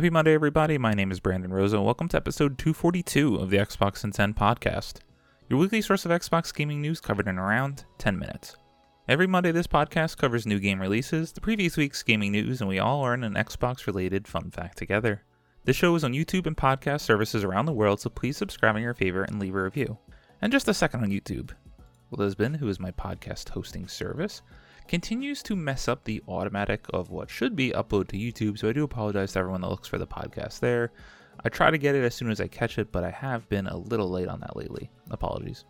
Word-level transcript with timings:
Happy 0.00 0.08
Monday, 0.08 0.32
everybody. 0.32 0.78
My 0.78 0.94
name 0.94 1.12
is 1.12 1.20
Brandon 1.20 1.52
Rosa, 1.52 1.76
and 1.76 1.84
welcome 1.84 2.08
to 2.08 2.16
episode 2.16 2.56
242 2.56 3.36
of 3.36 3.50
the 3.50 3.58
Xbox 3.58 4.02
in 4.02 4.12
10 4.12 4.32
podcast, 4.32 5.00
your 5.50 5.58
weekly 5.58 5.82
source 5.82 6.06
of 6.06 6.10
Xbox 6.10 6.54
gaming 6.54 6.80
news 6.80 7.02
covered 7.02 7.28
in 7.28 7.36
around 7.36 7.84
10 7.98 8.18
minutes. 8.18 8.56
Every 9.10 9.26
Monday, 9.26 9.52
this 9.52 9.66
podcast 9.66 10.16
covers 10.16 10.46
new 10.46 10.58
game 10.58 10.80
releases, 10.80 11.32
the 11.32 11.42
previous 11.42 11.76
week's 11.76 12.02
gaming 12.02 12.32
news, 12.32 12.62
and 12.62 12.68
we 12.70 12.78
all 12.78 13.00
learn 13.00 13.24
an 13.24 13.34
Xbox 13.34 13.86
related 13.86 14.26
fun 14.26 14.50
fact 14.50 14.78
together. 14.78 15.22
This 15.64 15.76
show 15.76 15.94
is 15.94 16.02
on 16.02 16.14
YouTube 16.14 16.46
and 16.46 16.56
podcast 16.56 17.02
services 17.02 17.44
around 17.44 17.66
the 17.66 17.74
world, 17.74 18.00
so 18.00 18.08
please 18.08 18.38
subscribe 18.38 18.76
on 18.76 18.80
your 18.80 18.94
favorite 18.94 19.28
and 19.28 19.38
leave 19.38 19.54
a 19.54 19.62
review. 19.62 19.98
And 20.40 20.50
just 20.50 20.66
a 20.66 20.72
second 20.72 21.02
on 21.02 21.10
YouTube. 21.10 21.50
Libsyn, 22.10 22.56
who 22.56 22.68
is 22.68 22.80
my 22.80 22.90
podcast 22.90 23.50
hosting 23.50 23.86
service, 23.86 24.40
continues 24.88 25.42
to 25.44 25.56
mess 25.56 25.88
up 25.88 26.04
the 26.04 26.22
automatic 26.28 26.86
of 26.92 27.10
what 27.10 27.30
should 27.30 27.56
be 27.56 27.70
upload 27.70 28.08
to 28.08 28.16
YouTube, 28.16 28.58
so 28.58 28.68
I 28.68 28.72
do 28.72 28.84
apologize 28.84 29.32
to 29.32 29.40
everyone 29.40 29.60
that 29.62 29.68
looks 29.68 29.88
for 29.88 29.98
the 29.98 30.06
podcast 30.06 30.60
there. 30.60 30.92
I 31.44 31.48
try 31.48 31.70
to 31.70 31.78
get 31.78 31.94
it 31.94 32.04
as 32.04 32.14
soon 32.14 32.30
as 32.30 32.40
I 32.40 32.48
catch 32.48 32.78
it, 32.78 32.92
but 32.92 33.04
I 33.04 33.10
have 33.10 33.48
been 33.48 33.66
a 33.66 33.76
little 33.76 34.10
late 34.10 34.28
on 34.28 34.40
that 34.40 34.56
lately. 34.56 34.90
Apologies. 35.10 35.64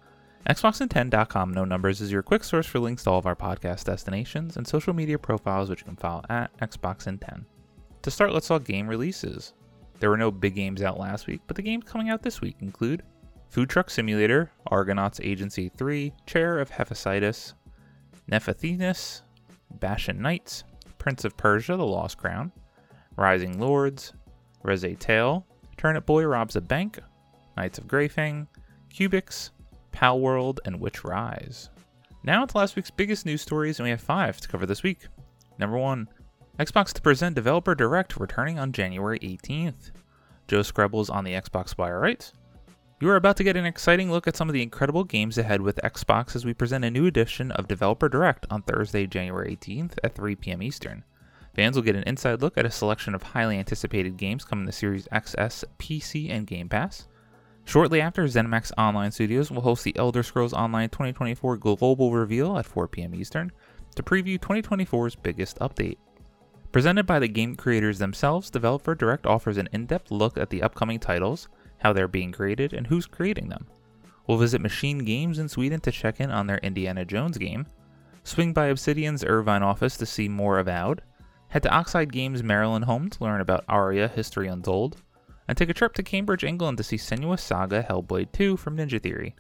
Xboxin10.com 0.49 1.52
No 1.52 1.65
Numbers 1.65 2.01
is 2.01 2.11
your 2.11 2.23
quick 2.23 2.45
source 2.45 2.66
for 2.66 2.79
links 2.79 3.05
to 3.05 3.11
all 3.11 3.19
of 3.19 3.27
our 3.27 3.37
podcast 3.37 3.85
destinations 3.85 4.57
and 4.57 4.66
social 4.66 4.95
media 4.95 5.19
profiles, 5.19 5.69
which 5.69 5.80
you 5.80 5.85
can 5.85 5.97
follow 5.97 6.23
at 6.30 6.57
Xboxin10. 6.59 7.45
To 8.02 8.11
start, 8.11 8.33
let's 8.33 8.49
talk 8.49 8.65
game 8.65 8.88
releases. 8.88 9.52
There 10.01 10.09
were 10.09 10.16
no 10.16 10.30
big 10.30 10.55
games 10.55 10.80
out 10.80 10.99
last 10.99 11.27
week, 11.27 11.43
but 11.47 11.57
the 11.57 11.63
games 11.63 11.85
coming 11.85 12.09
out 12.09 12.23
this 12.23 12.41
week 12.41 12.57
include 12.61 13.02
Food 13.51 13.69
Truck 13.69 13.91
Simulator, 13.91 14.51
Argonauts 14.69 15.21
Agency 15.23 15.69
3, 15.69 16.13
Chair 16.24 16.59
of 16.59 16.71
Hephaestus, 16.71 17.55
Nephathenus, 18.30 19.23
Bashan 19.79 20.23
Knights, 20.23 20.65
Prince 20.98 21.25
of 21.25 21.37
Persia, 21.37 21.77
The 21.77 21.87
Lost 21.87 22.19
Crown, 22.19 22.52
Rising 23.16 23.59
Lords, 23.59 24.12
Reze 24.65 24.98
Tale, 24.98 25.47
Turnip 25.77 26.07
Boy 26.07 26.25
Robs 26.25 26.57
a 26.57 26.61
Bank, 26.61 27.01
Knights 27.57 27.79
of 27.79 27.87
Greyfang, 27.87 28.46
Cubics, 28.95 29.51
Pal 29.93 30.21
World, 30.21 30.60
and 30.65 30.80
Witch 30.80 31.05
Rise. 31.05 31.71
Now 32.23 32.45
to 32.45 32.57
last 32.57 32.77
week's 32.77 32.90
biggest 32.90 33.27
news 33.27 33.40
stories, 33.40 33.79
and 33.79 33.85
we 33.85 33.90
have 33.90 34.01
five 34.01 34.40
to 34.40 34.49
cover 34.49 34.66
this 34.66 34.83
week. 34.83 35.09
Number 35.59 35.79
one, 35.79 36.09
Xbox 36.59 36.93
to 36.93 37.02
present 37.02 37.35
Developer 37.35 37.74
Direct 37.74 38.18
returning 38.18 38.59
on 38.59 38.73
January 38.73 39.18
18th. 39.21 39.90
Joe 40.46 40.60
Skrebels 40.60 41.10
on 41.10 41.24
the 41.24 41.33
Xbox 41.33 41.79
Wire 41.79 42.01
writes, 42.01 42.33
you 43.01 43.09
are 43.09 43.16
about 43.16 43.34
to 43.38 43.45
get 43.45 43.56
an 43.56 43.65
exciting 43.65 44.10
look 44.10 44.29
at 44.29 44.37
some 44.37 44.51
of 44.51 44.52
the 44.52 44.62
incredible 44.62 45.04
games 45.04 45.38
ahead 45.38 45.62
with 45.62 45.80
Xbox 45.82 46.37
as 46.37 46.45
we 46.45 46.52
present 46.52 46.84
a 46.84 46.90
new 46.90 47.06
edition 47.06 47.51
of 47.52 47.66
Developer 47.66 48.10
Direct 48.10 48.46
on 48.51 48.60
Thursday, 48.60 49.06
January 49.06 49.56
18th 49.56 49.93
at 50.04 50.15
3 50.15 50.37
p.m. 50.37 50.62
Eastern. 50.62 51.02
Fans 51.54 51.76
will 51.76 51.82
get 51.82 51.96
an 51.96 52.02
inside 52.02 52.43
look 52.43 52.59
at 52.59 52.66
a 52.66 52.71
selection 52.71 53.15
of 53.15 53.23
highly 53.23 53.56
anticipated 53.56 54.18
games 54.18 54.45
coming 54.45 54.66
to 54.66 54.73
Series 54.73 55.09
XS, 55.12 55.65
PC, 55.78 56.30
and 56.30 56.46
Game 56.46 56.68
Pass. 56.68 57.09
Shortly 57.65 58.02
after, 58.02 58.24
ZeniMax 58.24 58.73
Online 58.76 59.10
Studios 59.10 59.51
will 59.51 59.62
host 59.62 59.82
the 59.82 59.96
Elder 59.96 60.23
Scrolls 60.23 60.52
Online 60.52 60.90
2024 60.90 61.56
Global 61.56 62.12
Reveal 62.12 62.59
at 62.59 62.66
4 62.66 62.87
p.m. 62.87 63.15
Eastern 63.15 63.51
to 63.95 64.03
preview 64.03 64.38
2024's 64.38 65.16
biggest 65.16 65.59
update. 65.60 65.97
Presented 66.71 67.06
by 67.06 67.19
the 67.19 67.28
game 67.28 67.56
creators 67.56 67.98
themselves, 67.98 68.50
Developer 68.50 68.94
Direct 68.94 69.25
offers 69.25 69.56
an 69.56 69.71
in 69.72 69.87
depth 69.87 70.10
look 70.10 70.37
at 70.37 70.50
the 70.50 70.62
upcoming 70.62 71.00
titles, 71.00 71.48
how 71.81 71.93
they're 71.93 72.09
being 72.09 72.33
created, 72.33 72.73
and 72.73 72.87
who's 72.87 73.06
creating 73.06 73.49
them. 73.49 73.67
We'll 74.27 74.39
visit 74.39 74.61
Machine 74.61 74.99
Games 74.99 75.39
in 75.39 75.49
Sweden 75.49 75.81
to 75.81 75.91
check 75.91 76.21
in 76.21 76.31
on 76.31 76.47
their 76.47 76.59
Indiana 76.59 77.05
Jones 77.05 77.37
game, 77.37 77.67
swing 78.23 78.53
by 78.53 78.67
Obsidian's 78.67 79.25
Irvine 79.25 79.62
office 79.62 79.97
to 79.97 80.06
see 80.06 80.28
more 80.28 80.59
Avowed, 80.59 81.03
head 81.49 81.62
to 81.65 81.71
Oxide 81.71 82.12
Games 82.12 82.43
Maryland 82.43 82.84
home 82.84 83.11
to 83.11 83.25
learn 83.25 83.41
about 83.41 83.65
Ara 83.69 84.09
History 84.09 84.47
Untold, 84.47 85.03
and 85.49 85.59
take 85.59 85.69
a 85.69 85.75
trip 85.75 85.95
to 85.95 86.03
Cambridge, 86.03 86.45
England 86.45 86.78
to 86.78 86.84
see 86.84 86.97
Senua's 86.97 87.43
Saga 87.43 87.83
Hellblade 87.83 88.31
2 88.33 88.56
from 88.56 88.77
Ninja 88.77 89.03
Theory. 89.03 89.34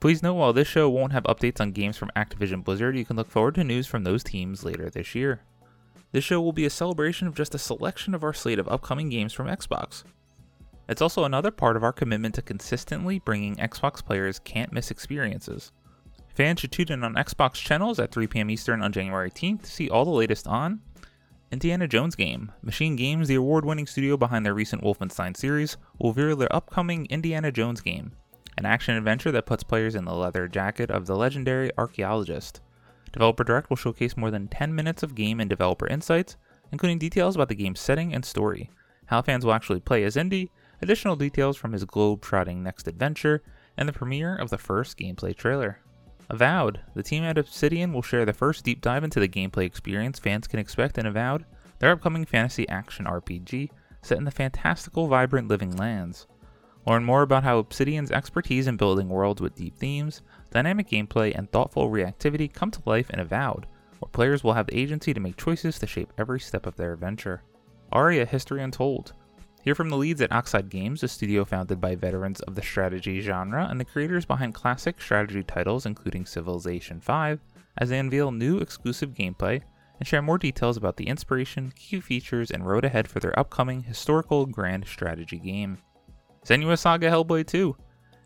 Please 0.00 0.22
note 0.22 0.34
while 0.34 0.54
this 0.54 0.66
show 0.66 0.88
won't 0.88 1.12
have 1.12 1.24
updates 1.24 1.60
on 1.60 1.72
games 1.72 1.98
from 1.98 2.10
Activision 2.16 2.64
Blizzard, 2.64 2.96
you 2.96 3.04
can 3.04 3.16
look 3.16 3.30
forward 3.30 3.54
to 3.56 3.64
news 3.64 3.86
from 3.86 4.04
those 4.04 4.24
teams 4.24 4.64
later 4.64 4.88
this 4.88 5.14
year. 5.14 5.42
This 6.12 6.24
show 6.24 6.40
will 6.40 6.54
be 6.54 6.64
a 6.64 6.70
celebration 6.70 7.28
of 7.28 7.34
just 7.34 7.54
a 7.54 7.58
selection 7.58 8.14
of 8.14 8.24
our 8.24 8.32
slate 8.32 8.58
of 8.58 8.68
upcoming 8.68 9.10
games 9.10 9.34
from 9.34 9.46
Xbox. 9.46 10.02
It's 10.90 11.00
also 11.00 11.22
another 11.22 11.52
part 11.52 11.76
of 11.76 11.84
our 11.84 11.92
commitment 11.92 12.34
to 12.34 12.42
consistently 12.42 13.20
bringing 13.20 13.54
Xbox 13.54 14.04
players 14.04 14.40
can't 14.40 14.72
miss 14.72 14.90
experiences. 14.90 15.70
Fans 16.34 16.58
should 16.58 16.72
tune 16.72 16.90
in 16.90 17.04
on 17.04 17.14
Xbox 17.14 17.54
channels 17.54 18.00
at 18.00 18.10
3 18.10 18.26
p.m. 18.26 18.50
Eastern 18.50 18.82
on 18.82 18.90
January 18.90 19.30
18th 19.30 19.62
to 19.62 19.70
see 19.70 19.88
all 19.88 20.04
the 20.04 20.10
latest 20.10 20.48
on 20.48 20.80
Indiana 21.52 21.86
Jones 21.86 22.16
game. 22.16 22.50
Machine 22.60 22.96
Games, 22.96 23.28
the 23.28 23.36
award 23.36 23.64
winning 23.64 23.86
studio 23.86 24.16
behind 24.16 24.44
their 24.44 24.52
recent 24.52 24.82
Wolfenstein 24.82 25.36
series, 25.36 25.76
will 26.00 26.12
reveal 26.12 26.34
their 26.36 26.52
upcoming 26.52 27.06
Indiana 27.06 27.52
Jones 27.52 27.80
game, 27.80 28.10
an 28.58 28.66
action 28.66 28.96
adventure 28.96 29.30
that 29.30 29.46
puts 29.46 29.62
players 29.62 29.94
in 29.94 30.04
the 30.06 30.14
leather 30.14 30.48
jacket 30.48 30.90
of 30.90 31.06
the 31.06 31.14
legendary 31.14 31.70
archaeologist. 31.78 32.62
Developer 33.12 33.44
Direct 33.44 33.70
will 33.70 33.76
showcase 33.76 34.16
more 34.16 34.32
than 34.32 34.48
10 34.48 34.74
minutes 34.74 35.04
of 35.04 35.14
game 35.14 35.38
and 35.38 35.48
developer 35.48 35.86
insights, 35.86 36.36
including 36.72 36.98
details 36.98 37.36
about 37.36 37.48
the 37.48 37.54
game's 37.54 37.78
setting 37.78 38.12
and 38.12 38.24
story, 38.24 38.70
how 39.06 39.22
fans 39.22 39.44
will 39.44 39.52
actually 39.52 39.80
play 39.80 40.02
as 40.02 40.16
Indy, 40.16 40.50
additional 40.82 41.16
details 41.16 41.56
from 41.56 41.72
his 41.72 41.84
globe-trotting 41.84 42.62
next 42.62 42.88
adventure, 42.88 43.42
and 43.76 43.88
the 43.88 43.92
premiere 43.92 44.36
of 44.36 44.50
the 44.50 44.58
first 44.58 44.98
gameplay 44.98 45.34
trailer. 45.34 45.80
Avowed, 46.28 46.80
the 46.94 47.02
team 47.02 47.24
at 47.24 47.38
Obsidian 47.38 47.92
will 47.92 48.02
share 48.02 48.24
the 48.24 48.32
first 48.32 48.64
deep 48.64 48.80
dive 48.80 49.02
into 49.02 49.18
the 49.18 49.28
gameplay 49.28 49.64
experience 49.64 50.18
fans 50.18 50.46
can 50.46 50.60
expect 50.60 50.98
in 50.98 51.06
Avowed, 51.06 51.44
their 51.80 51.90
upcoming 51.90 52.24
fantasy 52.24 52.68
action 52.68 53.06
RPG 53.06 53.70
set 54.02 54.18
in 54.18 54.24
the 54.24 54.30
fantastical, 54.30 55.08
vibrant 55.08 55.48
living 55.48 55.76
lands. 55.76 56.26
Learn 56.86 57.04
more 57.04 57.22
about 57.22 57.44
how 57.44 57.58
Obsidian's 57.58 58.10
expertise 58.10 58.66
in 58.66 58.76
building 58.76 59.08
worlds 59.08 59.40
with 59.40 59.56
deep 59.56 59.76
themes, 59.76 60.22
dynamic 60.50 60.88
gameplay, 60.88 61.36
and 61.36 61.50
thoughtful 61.50 61.90
reactivity 61.90 62.52
come 62.52 62.70
to 62.70 62.82
life 62.86 63.10
in 63.10 63.20
Avowed, 63.20 63.66
where 63.98 64.10
players 64.10 64.42
will 64.42 64.54
have 64.54 64.66
the 64.66 64.78
agency 64.78 65.12
to 65.12 65.20
make 65.20 65.36
choices 65.36 65.78
to 65.78 65.86
shape 65.86 66.12
every 66.16 66.40
step 66.40 66.66
of 66.66 66.76
their 66.76 66.92
adventure. 66.92 67.42
Ara 67.92 68.24
History 68.24 68.62
Untold, 68.62 69.12
Hear 69.62 69.74
from 69.74 69.90
the 69.90 69.96
leads 69.98 70.22
at 70.22 70.32
Oxide 70.32 70.70
Games, 70.70 71.02
a 71.02 71.08
studio 71.08 71.44
founded 71.44 71.82
by 71.82 71.94
veterans 71.94 72.40
of 72.40 72.54
the 72.54 72.62
strategy 72.62 73.20
genre 73.20 73.66
and 73.68 73.78
the 73.78 73.84
creators 73.84 74.24
behind 74.24 74.54
classic 74.54 75.02
strategy 75.02 75.42
titles 75.42 75.84
including 75.84 76.24
Civilization 76.24 76.98
V, 77.00 77.38
as 77.76 77.90
they 77.90 77.98
unveil 77.98 78.30
new 78.30 78.56
exclusive 78.58 79.10
gameplay 79.10 79.60
and 79.98 80.08
share 80.08 80.22
more 80.22 80.38
details 80.38 80.78
about 80.78 80.96
the 80.96 81.08
inspiration, 81.08 81.72
key 81.76 82.00
features, 82.00 82.50
and 82.50 82.66
road 82.66 82.86
ahead 82.86 83.06
for 83.06 83.20
their 83.20 83.38
upcoming 83.38 83.82
historical 83.82 84.46
grand 84.46 84.86
strategy 84.86 85.38
game. 85.38 85.76
Senua 86.42 86.78
Saga 86.78 87.10
Hellblade 87.10 87.46
2. 87.46 87.76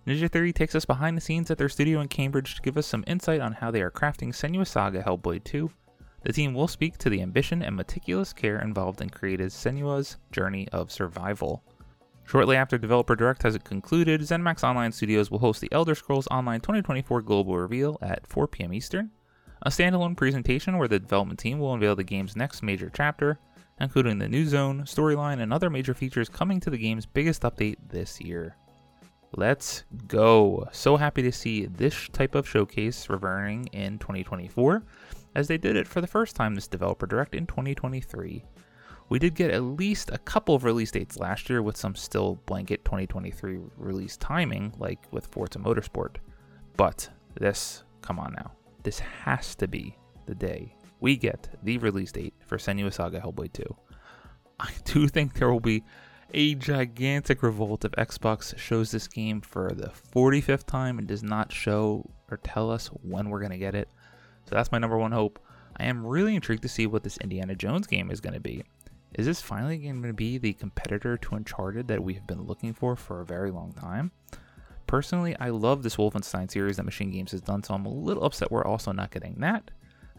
Ninja 0.06 0.31
Theory 0.31 0.53
takes 0.53 0.77
us 0.77 0.84
behind 0.84 1.17
the 1.17 1.21
scenes 1.21 1.50
at 1.50 1.59
their 1.59 1.69
studio 1.69 2.00
in 2.00 2.06
Cambridge 2.06 2.55
to 2.55 2.62
give 2.62 2.78
us 2.78 2.87
some 2.87 3.03
insight 3.09 3.41
on 3.41 3.55
how 3.55 3.73
they 3.73 3.83
are 3.83 3.91
crafting 3.91 4.28
Senua 4.28 4.65
Saga 4.65 5.03
Hellblade 5.03 5.43
2 5.43 5.69
the 6.25 6.33
team 6.33 6.55
will 6.55 6.67
speak 6.67 6.97
to 6.99 7.11
the 7.11 7.21
ambition 7.21 7.62
and 7.62 7.77
meticulous 7.77 8.33
care 8.33 8.61
involved 8.61 9.03
in 9.03 9.11
creating 9.11 9.49
Senua's 9.49 10.17
journey 10.33 10.67
of 10.73 10.91
survival. 10.91 11.62
Shortly 12.27 12.57
after 12.57 12.79
Developer 12.79 13.15
Direct 13.15 13.43
has 13.43 13.59
concluded, 13.59 14.23
ZeniMax 14.23 14.65
Online 14.65 14.91
Studios 14.91 15.31
will 15.31 15.39
host 15.39 15.61
the 15.61 15.71
Elder 15.71 15.95
Scrolls 15.95 16.27
Online 16.31 16.61
2024 16.61 17.21
Global 17.21 17.59
Reveal 17.59 17.99
at 18.01 18.27
4 18.27 18.49
p.m. 18.49 18.73
Eastern, 18.73 19.11
a 19.61 19.69
standalone 19.69 20.17
presentation 20.17 20.79
where 20.79 20.89
the 20.89 20.99
development 20.99 21.39
team 21.39 21.59
will 21.59 21.75
unveil 21.75 21.95
the 21.95 22.03
game's 22.03 22.35
next 22.35 22.62
major 22.62 22.91
chapter, 22.95 23.39
including 23.79 24.19
the 24.19 24.29
new 24.29 24.47
zone, 24.47 24.85
storyline, 24.85 25.43
and 25.43 25.53
other 25.53 25.69
major 25.69 25.93
features 25.93 26.31
coming 26.31 26.59
to 26.61 26.71
the 26.71 26.79
game's 26.79 27.05
biggest 27.05 27.43
update 27.43 27.77
this 27.91 28.19
year. 28.23 28.56
Let's 29.37 29.85
go! 30.06 30.67
So 30.73 30.97
happy 30.97 31.21
to 31.23 31.33
see 31.33 31.67
this 31.67 32.09
type 32.09 32.35
of 32.35 32.49
showcase 32.49 33.11
returning 33.11 33.67
in 33.73 33.99
2024 33.99 34.83
as 35.34 35.49
they 35.49 35.59
did 35.59 35.77
it 35.77 35.87
for 35.87 36.00
the 36.00 36.06
first 36.06 36.37
time 36.37 36.55
this 36.55 36.69
Developer 36.69 37.06
Direct 37.06 37.34
in 37.34 37.47
2023. 37.47 38.45
We 39.09 39.19
did 39.19 39.34
get 39.34 39.50
at 39.50 39.62
least 39.62 40.11
a 40.12 40.19
couple 40.19 40.55
of 40.55 40.65
release 40.65 40.91
dates 40.91 41.19
last 41.19 41.50
year 41.50 41.62
with 41.62 41.76
some 41.76 41.94
still 41.94 42.37
blanket 42.47 42.85
2023 42.85 43.59
release 43.76 44.17
timing, 44.17 44.73
like 44.79 45.00
with 45.11 45.26
Forza 45.26 45.59
Motorsport. 45.59 46.17
But 46.76 47.09
this, 47.38 47.85
come 48.00 48.19
on 48.19 48.32
now, 48.32 48.53
this 48.82 48.99
has 48.99 49.55
to 49.56 49.69
be 49.69 49.97
the 50.26 50.35
day 50.35 50.75
we 51.05 51.19
get 51.19 51.50
the 51.62 51.76
release 51.76 52.12
date 52.12 52.32
for 52.47 52.56
Senua 52.56 52.91
Saga 52.91 53.20
Hellblade 53.20 53.53
2. 53.53 53.76
I 54.59 54.70
do 54.85 55.06
think 55.06 55.35
there 55.35 55.53
will 55.53 55.61
be 55.61 55.85
a 56.32 56.55
gigantic 56.55 57.43
revolt 57.43 57.85
if 57.85 57.93
Xbox 57.93 58.56
shows 58.56 58.91
this 58.91 59.06
game 59.06 59.43
for 59.43 59.70
the 59.75 59.93
45th 60.14 60.64
time 60.64 60.99
and 60.99 61.06
does 61.06 61.23
not 61.23 61.53
show 61.53 62.11
or 62.31 62.38
tell 62.38 62.70
us 62.70 62.87
when 63.03 63.29
we're 63.29 63.41
going 63.41 63.53
to 63.53 63.59
get 63.59 63.75
it. 63.75 63.91
So 64.49 64.55
that's 64.55 64.73
my 64.73 64.79
number 64.79 64.99
one 64.99 65.12
hope. 65.12 65.38
I 65.76 65.85
am 65.85 66.06
really 66.06 66.35
intrigued 66.35 66.62
to 66.62 66.69
see 66.69 66.87
what 66.87 67.02
this 67.02 67.19
Indiana 67.19 67.55
Jones 67.55 67.87
game 67.87 68.11
is 68.11 68.20
going 68.20 68.35
to 68.35 68.41
be. 68.41 68.62
Is 69.14 69.26
this 69.26 69.41
finally 69.41 69.79
going 69.79 70.02
to 70.02 70.12
be 70.12 70.38
the 70.38 70.52
competitor 70.52 71.17
to 71.17 71.35
Uncharted 71.35 71.88
that 71.88 72.02
we 72.02 72.14
have 72.14 72.26
been 72.26 72.46
looking 72.46 72.75
for 72.75 72.96
for 72.96 73.20
a 73.20 73.26
very 73.26 73.50
long 73.50 73.73
time? 73.73 74.11
Personally, 74.87 75.37
I 75.38 75.50
love 75.50 75.82
this 75.82 75.96
Wolfenstein 75.96 76.50
series 76.50 76.76
that 76.76 76.85
Machine 76.85 77.11
Games 77.11 77.32
has 77.32 77.41
done, 77.41 77.62
so 77.62 77.75
I'm 77.75 77.87
a 77.87 77.91
little 77.91 78.25
upset 78.25 78.50
we're 78.50 78.64
also 78.64 78.93
not 78.93 79.11
getting 79.11 79.37
that. 79.41 79.70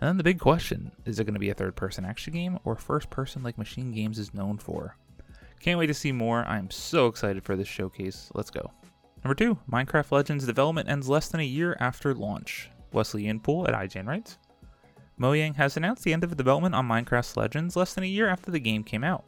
And 0.02 0.10
then 0.10 0.18
the 0.18 0.24
big 0.24 0.40
question 0.40 0.92
is 1.06 1.20
it 1.20 1.26
going 1.26 1.36
to 1.36 1.40
be 1.40 1.50
a 1.50 1.54
third 1.54 1.76
person 1.76 2.06
action 2.06 2.34
game 2.34 2.60
or 2.64 2.76
first 2.76 3.10
person 3.10 3.44
like 3.44 3.58
Machine 3.58 3.92
Games 3.92 4.18
is 4.18 4.34
known 4.34 4.58
for? 4.58 4.98
Can't 5.60 5.80
wait 5.80 5.88
to 5.88 5.94
see 5.94 6.12
more. 6.12 6.46
I'm 6.46 6.70
so 6.70 7.08
excited 7.08 7.44
for 7.44 7.56
this 7.56 7.68
showcase. 7.68 8.30
Let's 8.34 8.50
go. 8.50 8.72
Number 9.24 9.36
two, 9.36 9.58
Minecraft 9.72 10.12
Legends 10.12 10.46
development 10.46 10.90
ends 10.90 11.10
less 11.10 11.30
than 11.30 11.42
a 11.42 11.46
year 11.46 11.76
after 11.80 12.14
launch. 12.14 12.70
Wesley 12.96 13.26
Yin-Poole 13.26 13.68
at 13.68 13.76
IGN 13.76 14.08
writes 14.08 14.38
Mojang 15.20 15.56
has 15.56 15.78
announced 15.78 16.04
the 16.04 16.14
end 16.14 16.24
of 16.24 16.36
development 16.36 16.76
on 16.76 16.88
Minecraft 16.88 17.38
Legends 17.38 17.76
less 17.76 17.94
than 17.94 18.04
a 18.04 18.08
year 18.08 18.28
after 18.28 18.52
the 18.52 18.60
game 18.60 18.84
came 18.84 19.04
out. 19.04 19.24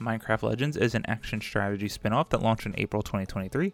Minecraft 0.00 0.42
Legends 0.42 0.76
is 0.76 0.94
an 0.94 1.04
action 1.06 1.40
strategy 1.40 1.88
spin 1.88 2.12
off 2.12 2.30
that 2.30 2.42
launched 2.42 2.66
in 2.66 2.74
April 2.78 3.02
2023, 3.02 3.72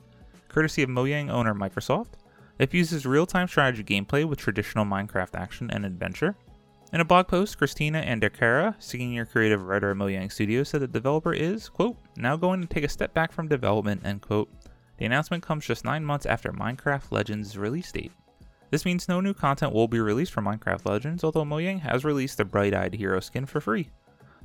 courtesy 0.48 0.82
of 0.82 0.90
Mojang 0.90 1.31
owner 1.31 1.54
Microsoft. 1.54 2.14
It 2.58 2.75
uses 2.75 3.06
real 3.06 3.26
time 3.26 3.48
strategy 3.48 3.84
gameplay 3.84 4.25
with 4.25 4.38
traditional 4.38 4.84
Minecraft 4.84 5.34
action 5.34 5.70
and 5.70 5.84
adventure. 5.84 6.37
In 6.93 7.00
a 7.00 7.04
blog 7.04 7.26
post, 7.26 7.58
Christina 7.58 8.00
Andekara, 8.00 8.75
senior 8.78 9.26
creative 9.26 9.62
writer 9.62 9.90
at 9.90 9.96
Mojang 9.96 10.31
Studios, 10.31 10.69
said 10.69 10.81
the 10.81 10.87
developer 10.87 11.32
is, 11.32 11.69
quote, 11.69 11.96
now 12.16 12.37
going 12.37 12.60
to 12.60 12.66
take 12.66 12.84
a 12.84 12.88
step 12.88 13.12
back 13.12 13.32
from 13.32 13.48
development, 13.48 14.02
end 14.04 14.22
quote. 14.22 14.48
The 14.98 15.04
announcement 15.04 15.43
comes 15.43 15.66
just 15.66 15.84
nine 15.84 16.04
months 16.04 16.26
after 16.26 16.52
Minecraft 16.52 17.10
Legends' 17.10 17.58
release 17.58 17.90
date. 17.90 18.12
This 18.71 18.85
means 18.85 19.09
no 19.09 19.21
new 19.21 19.35
content 19.35 19.73
will 19.73 19.89
be 19.89 20.01
released 20.01 20.33
for 20.33 20.43
Minecraft 20.43 20.89
Legends, 20.89 21.23
although 21.23 21.45
Mojang 21.45 21.81
has 21.81 22.05
released 22.05 22.39
the 22.39 22.45
Bright 22.45 22.75
Eyed 22.75 22.95
Hero 22.95 23.21
skin 23.21 23.47
for 23.47 23.61
free. 23.61 23.91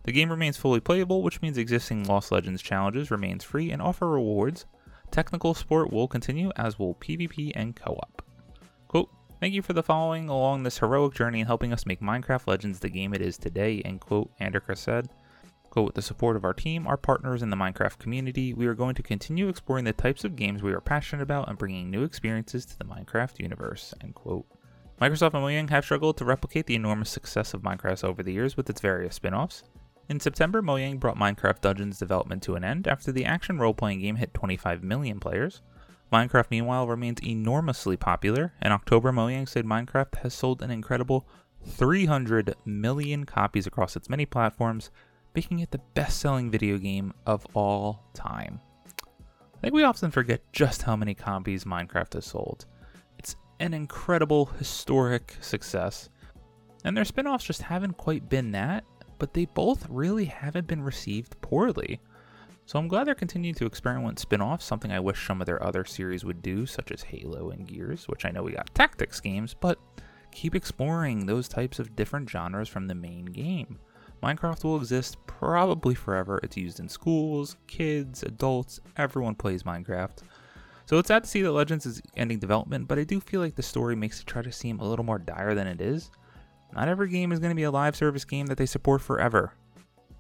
The 0.04 0.12
game 0.12 0.30
remains 0.30 0.58
fully 0.58 0.80
playable, 0.80 1.22
which 1.22 1.42
means 1.42 1.58
existing 1.58 2.06
Lost 2.06 2.32
Legends 2.32 2.62
challenges 2.62 3.12
remains 3.12 3.44
free 3.44 3.72
and 3.72 3.82
offer 3.82 4.08
rewards. 4.08 4.66
Technical 5.12 5.54
support 5.54 5.92
will 5.92 6.08
continue, 6.08 6.52
as 6.56 6.80
will 6.80 6.96
PvP 6.96 7.52
and 7.56 7.76
co-op. 7.76 8.24
Quote, 8.88 9.10
Thank 9.40 9.54
you 9.54 9.62
for 9.62 9.74
the 9.74 9.84
following 9.84 10.30
along 10.30 10.64
this 10.64 10.78
heroic 10.78 11.16
journey 11.16 11.42
and 11.42 11.48
helping 11.48 11.74
us 11.74 11.86
make 11.86 12.00
Minecraft 12.00 12.48
Legends 12.48 12.80
the 12.80 12.90
game 12.90 13.14
it 13.14 13.22
is 13.22 13.38
today, 13.38 13.82
end 13.84 14.02
quote, 14.02 14.32
Anderka 14.40 14.78
said. 14.78 15.10
Quote, 15.72 15.86
with 15.86 15.96
the 15.96 16.02
support 16.02 16.36
of 16.36 16.44
our 16.44 16.54
team, 16.54 16.86
our 16.86 16.98
partners 16.98 17.42
in 17.42 17.50
the 17.50 17.56
Minecraft 17.56 17.98
community, 17.98 18.54
we 18.54 18.68
are 18.68 18.76
going 18.76 18.94
to 18.94 19.02
continue 19.02 19.48
exploring 19.48 19.86
the 19.86 19.94
types 19.94 20.26
of 20.26 20.36
games 20.36 20.62
we 20.62 20.74
are 20.74 20.82
passionate 20.82 21.24
about 21.24 21.48
and 21.48 21.58
bringing 21.58 21.90
new 21.90 22.04
experiences 22.04 22.66
to 22.66 22.78
the 22.78 22.84
Minecraft 22.84 23.40
universe, 23.40 23.94
end 24.02 24.14
quote. 24.14 24.46
Microsoft 25.02 25.34
and 25.34 25.44
Mojang 25.44 25.70
have 25.70 25.86
struggled 25.86 26.18
to 26.18 26.26
replicate 26.26 26.66
the 26.66 26.76
enormous 26.76 27.10
success 27.10 27.54
of 27.54 27.62
Minecraft 27.62 28.04
over 28.04 28.22
the 28.22 28.34
years 28.34 28.58
with 28.58 28.70
its 28.70 28.82
various 28.82 29.16
spin 29.16 29.34
offs. 29.34 29.64
In 30.10 30.20
September, 30.20 30.62
Mojang 30.62 31.00
brought 31.00 31.16
Minecraft 31.16 31.62
Dungeons 31.62 31.98
development 31.98 32.44
to 32.44 32.56
an 32.56 32.66
end 32.66 32.86
after 32.86 33.14
the 33.14 33.24
action 33.24 33.58
role 33.58 33.74
playing 33.74 34.02
game 34.02 34.18
hit 34.18 34.34
25 34.34 34.84
million 34.84 35.22
players. 35.22 35.62
Minecraft, 36.12 36.52
meanwhile, 36.52 36.86
remains 36.86 37.24
enormously 37.24 37.96
popular. 37.96 38.52
In 38.62 38.74
October, 38.74 39.14
Mojang 39.14 39.48
said 39.48 39.64
Minecraft 39.64 40.18
has 40.18 40.34
sold 40.34 40.62
an 40.62 40.70
incredible 40.70 41.26
300 41.66 42.56
million 42.66 43.26
copies 43.26 43.66
across 43.66 43.96
its 43.96 44.10
many 44.10 44.26
platforms, 44.26 44.92
making 45.36 45.60
it 45.60 45.72
the 45.72 45.81
best 45.94 46.19
selling 46.19 46.51
video 46.51 46.78
game 46.78 47.13
of 47.25 47.45
all 47.54 48.04
time. 48.13 48.60
I 49.07 49.62
think 49.62 49.74
we 49.74 49.83
often 49.83 50.12
forget 50.12 50.42
just 50.54 50.81
how 50.81 50.95
many 50.95 51.13
copies 51.13 51.66
Minecraft 51.66 52.13
has 52.13 52.25
sold. 52.25 52.66
It's 53.19 53.36
an 53.60 53.74
incredible, 53.74 54.45
historic 54.45 55.36
success. 55.39 56.10
And 56.83 56.98
their 56.98 57.06
spin 57.06 57.28
offs 57.28 57.45
just 57.45 57.62
haven't 57.62 57.98
quite 57.98 58.28
been 58.28 58.51
that, 58.51 58.83
but 59.19 59.33
they 59.33 59.45
both 59.45 59.88
really 59.88 60.25
haven't 60.25 60.66
been 60.66 60.81
received 60.81 61.39
poorly. 61.42 62.01
So 62.66 62.80
I'm 62.80 62.88
glad 62.88 63.06
they're 63.06 63.16
continuing 63.16 63.56
to 63.56 63.66
experiment 63.66 64.13
with 64.13 64.19
spin 64.19 64.42
offs, 64.42 64.66
something 64.66 64.92
I 64.92 65.00
wish 65.00 65.27
some 65.27 65.42
of 65.42 65.45
their 65.45 65.63
other 65.63 65.86
series 65.86 66.25
would 66.25 66.42
do, 66.42 66.66
such 66.66 66.92
as 66.92 67.04
Halo 67.04 67.51
and 67.51 67.68
Gears, 67.68 68.07
which 68.07 68.25
I 68.25 68.31
know 68.31 68.44
we 68.44 68.54
got 68.54 68.74
tactics 68.74 69.19
games, 69.19 69.54
but 69.54 69.77
keep 70.31 70.56
exploring 70.56 71.25
those 71.25 71.48
types 71.48 71.80
of 71.80 71.95
different 71.95 72.30
genres 72.30 72.69
from 72.69 72.88
the 72.88 72.95
main 72.95 73.25
game. 73.25 73.77
Minecraft 74.24 74.64
will 74.64 74.78
exist 74.78 75.18
probably 75.26 75.96
forever. 75.96 76.40
It's 76.44 76.58
used 76.58 76.80
in 76.80 76.88
schools, 76.88 77.58
kids, 77.68 78.24
adults, 78.24 78.80
everyone 78.98 79.36
plays 79.36 79.64
Minecraft. 79.64 80.20
So 80.86 80.98
it's 80.98 81.08
sad 81.08 81.24
to 81.24 81.30
see 81.30 81.42
that 81.42 81.52
Legends 81.52 81.86
is 81.86 82.02
ending 82.18 82.40
development, 82.40 82.88
but 82.88 83.00
I 83.00 83.04
do 83.04 83.20
feel 83.20 83.42
like 83.42 83.56
the 83.56 83.64
story 83.64 83.96
makes 83.96 84.20
it 84.20 84.28
try 84.28 84.42
to 84.42 84.52
seem 84.52 84.80
a 84.80 84.88
little 84.88 85.06
more 85.06 85.20
dire 85.20 85.56
than 85.56 85.68
it 85.68 85.82
is. 85.82 86.12
Not 86.74 86.88
every 86.88 87.10
game 87.10 87.32
is 87.32 87.40
going 87.40 87.52
to 87.52 87.56
be 87.56 87.64
a 87.64 87.72
live 87.72 87.96
service 87.96 88.26
game 88.26 88.46
that 88.48 88.58
they 88.58 88.66
support 88.66 89.02
forever. 89.02 89.54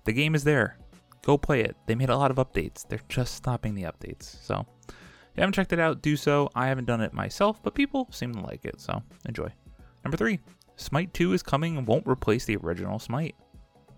The 0.05 0.13
game 0.13 0.33
is 0.33 0.43
there. 0.43 0.77
Go 1.23 1.37
play 1.37 1.61
it. 1.61 1.75
They 1.85 1.95
made 1.95 2.09
a 2.09 2.17
lot 2.17 2.31
of 2.31 2.37
updates. 2.37 2.87
They're 2.87 3.01
just 3.09 3.35
stopping 3.35 3.75
the 3.75 3.83
updates. 3.83 4.43
So, 4.43 4.65
if 4.87 5.37
you 5.37 5.41
haven't 5.41 5.53
checked 5.53 5.73
it 5.73 5.79
out, 5.79 6.01
do 6.01 6.17
so. 6.17 6.49
I 6.55 6.67
haven't 6.67 6.85
done 6.85 7.01
it 7.01 7.13
myself, 7.13 7.61
but 7.61 7.75
people 7.75 8.07
seem 8.11 8.33
to 8.33 8.41
like 8.41 8.65
it, 8.65 8.81
so 8.81 9.03
enjoy. 9.27 9.49
Number 10.03 10.17
three, 10.17 10.39
Smite 10.77 11.13
2 11.13 11.33
is 11.33 11.43
coming 11.43 11.77
and 11.77 11.85
won't 11.85 12.07
replace 12.07 12.45
the 12.45 12.57
original 12.57 12.97
Smite. 12.97 13.35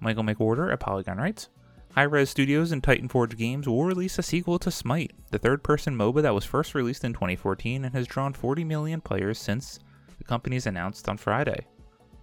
Michael 0.04 0.24
McWhorter 0.24 0.72
at 0.72 0.82
Polygon 0.82 1.18
writes, 1.18 1.48
Hi-Rez 1.96 2.30
Studios 2.30 2.72
and 2.72 2.84
Titan 2.84 3.08
Forge 3.08 3.38
Games 3.38 3.68
will 3.68 3.86
release 3.86 4.20
a 4.20 4.24
sequel 4.24 4.60
to 4.60 4.70
Smite, 4.70 5.12
the 5.32 5.38
third-person 5.38 5.96
MOBA 5.96 6.24
that 6.24 6.34
was 6.34 6.44
first 6.44 6.76
released 6.76 7.04
in 7.04 7.14
2014 7.14 7.86
and 7.86 7.96
has 7.96 8.08
drawn 8.08 8.34
40 8.34 8.64
million 8.64 9.00
players 9.00 9.40
since 9.40 9.80
the 10.18 10.24
company's 10.24 10.66
announced 10.66 11.08
on 11.08 11.18
Friday. 11.18 11.68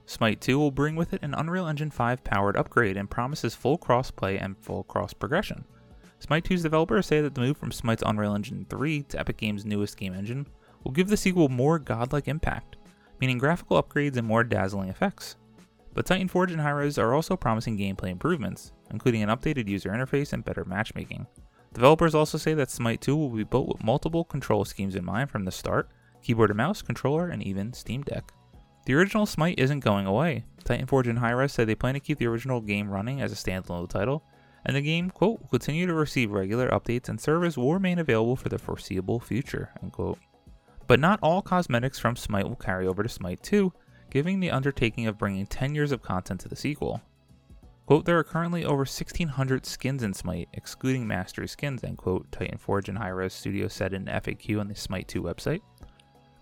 Smite 0.05 0.41
2 0.41 0.59
will 0.59 0.73
bring 0.73 0.97
with 0.97 1.15
it 1.15 1.23
an 1.23 1.35
Unreal 1.35 1.69
Engine 1.69 1.91
5 1.91 2.23
powered 2.23 2.57
upgrade 2.57 2.97
and 2.97 3.09
promises 3.09 3.55
full 3.55 3.79
cross-play 3.79 4.39
and 4.39 4.59
full 4.59 4.83
cross-progression. 4.85 5.65
Smite 6.19 6.45
2's 6.45 6.63
developers 6.63 7.07
say 7.07 7.21
that 7.23 7.35
the 7.35 7.41
move 7.41 7.57
from 7.57 7.73
Smite's 7.73 8.03
Unreal 8.05 8.35
Engine 8.35 8.67
3 8.69 9.05
to 9.05 9.21
Epic 9.21 9.39
Games' 9.39 9.65
newest 9.65 9.97
game 9.97 10.13
engine 10.13 10.47
will 10.85 10.91
give 10.93 11.09
the 11.09 11.17
sequel 11.17 11.49
more 11.49 11.79
godlike 11.79 12.29
impact, 12.29 12.77
meaning 13.21 13.39
graphical 13.39 13.83
upgrades 13.83 14.17
and 14.17 14.27
more 14.27 14.45
dazzling 14.45 14.91
effects. 14.91 15.37
But 15.95 16.07
Titan 16.07 16.29
Forge 16.29 16.53
and 16.53 16.61
Hi-Rez 16.61 16.99
are 16.99 17.15
also 17.15 17.37
promising 17.37 17.77
gameplay 17.77 18.11
improvements, 18.11 18.73
including 18.91 19.23
an 19.23 19.29
updated 19.29 19.69
user 19.69 19.91
interface 19.91 20.33
and 20.33 20.45
better 20.45 20.65
matchmaking. 20.65 21.27
Developers 21.73 22.15
also 22.15 22.39
say 22.39 22.55
that 22.55 22.71
Smite 22.71 23.01
2 23.01 23.17
will 23.17 23.31
be 23.31 23.45
built 23.45 23.69
with 23.69 23.85
multiple 23.85 24.25
control 24.25 24.65
schemes 24.65 24.95
in 24.95 25.05
mind 25.05 25.31
from 25.31 25.45
the 25.45 25.53
start 25.53 25.89
keyboard 26.23 26.51
and 26.51 26.57
mouse, 26.59 26.83
controller, 26.83 27.29
and 27.29 27.43
even 27.43 27.73
Steam 27.73 28.03
Deck. 28.03 28.33
The 28.87 28.95
original 28.95 29.27
Smite 29.27 29.59
isn't 29.59 29.81
going 29.81 30.07
away. 30.07 30.45
Titan 30.65 30.87
Forge 30.87 31.09
and 31.09 31.19
Hi-Rez 31.19 31.53
said 31.53 31.67
they 31.67 31.75
plan 31.75 31.95
to 31.95 32.01
keep 32.01 32.19
the 32.19 32.27
original 32.27 32.61
game 32.61 32.91
running 32.91 33.21
as 33.21 33.33
a 33.33 33.35
standalone 33.35 33.89
title, 33.89 34.25
and 34.67 34.77
the 34.77 34.83
game, 34.83 35.11
quote, 35.11 35.41
will 35.41 35.49
continue 35.49 35.87
to 35.87 35.95
receive 35.95 36.31
regular 36.31 36.69
updates 36.69 37.09
and 37.09 37.21
servers 37.21 37.57
will 37.57 37.73
remain 37.73 37.99
available 37.99 38.37
for 38.37 38.49
the 38.49 38.59
foreseeable 38.59 39.21
future, 39.21 39.71
unquote. 39.83 40.19
But 40.87 41.01
not 41.01 41.21
all 41.23 41.41
cosmetics 41.41 41.99
from 41.99 42.17
Smite 42.17 42.49
will 42.49 42.57
carry 42.57 42.87
over 42.87 43.03
to 43.03 43.09
Smite 43.09 43.43
2, 43.43 43.73
giving 44.11 44.41
the 44.41 44.51
undertaking 44.51 45.07
of 45.07 45.19
bringing 45.19 45.47
10 45.47 45.75
years 45.75 45.93
of 45.93 46.03
content 46.03 46.41
to 46.41 46.49
the 46.49 46.57
sequel. 46.57 47.01
Quote, 47.87 48.05
there 48.05 48.19
are 48.19 48.25
currently 48.25 48.65
over 48.65 48.83
1,600 48.83 49.67
skins 49.67 50.03
in 50.03 50.15
Smite, 50.15 50.49
excluding 50.53 51.07
Mastery 51.07 51.49
skins, 51.49 51.83
end 51.83 51.99
quote, 51.99 52.31
Titan 52.31 52.59
Forge 52.59 52.89
and 52.89 52.99
Hi-Rez 52.99 53.35
Studio 53.35 53.67
said 53.67 53.93
in 53.93 54.07
an 54.07 54.21
FAQ 54.21 54.61
on 54.61 54.69
the 54.69 54.77
Smite 54.77 55.09
2 55.09 55.23
website. 55.23 55.61